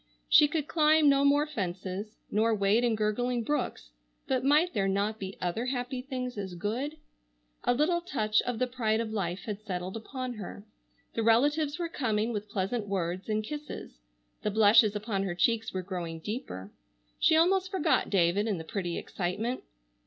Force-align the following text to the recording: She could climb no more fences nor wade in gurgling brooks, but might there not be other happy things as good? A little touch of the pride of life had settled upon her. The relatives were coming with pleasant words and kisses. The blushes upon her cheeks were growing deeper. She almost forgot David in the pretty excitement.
She 0.27 0.47
could 0.47 0.67
climb 0.67 1.07
no 1.09 1.23
more 1.23 1.45
fences 1.45 2.17
nor 2.31 2.55
wade 2.55 2.83
in 2.83 2.95
gurgling 2.95 3.43
brooks, 3.43 3.91
but 4.25 4.43
might 4.43 4.73
there 4.73 4.87
not 4.87 5.19
be 5.19 5.37
other 5.39 5.67
happy 5.67 6.01
things 6.01 6.39
as 6.39 6.55
good? 6.55 6.97
A 7.65 7.75
little 7.75 8.01
touch 8.01 8.41
of 8.41 8.57
the 8.57 8.65
pride 8.65 8.99
of 8.99 9.11
life 9.11 9.41
had 9.43 9.61
settled 9.61 9.95
upon 9.95 10.33
her. 10.33 10.65
The 11.13 11.21
relatives 11.21 11.77
were 11.77 11.87
coming 11.87 12.33
with 12.33 12.49
pleasant 12.49 12.87
words 12.87 13.29
and 13.29 13.43
kisses. 13.43 13.99
The 14.41 14.49
blushes 14.49 14.95
upon 14.95 15.21
her 15.21 15.35
cheeks 15.35 15.71
were 15.71 15.83
growing 15.83 16.17
deeper. 16.17 16.71
She 17.19 17.35
almost 17.35 17.69
forgot 17.69 18.09
David 18.09 18.47
in 18.47 18.57
the 18.57 18.63
pretty 18.63 18.97
excitement. 18.97 19.61